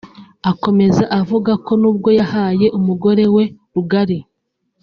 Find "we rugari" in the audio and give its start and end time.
3.35-4.17